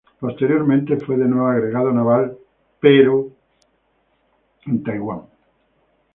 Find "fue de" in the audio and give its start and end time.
0.97-1.25